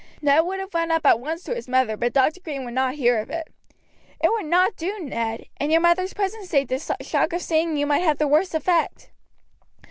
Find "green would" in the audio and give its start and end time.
2.41-2.73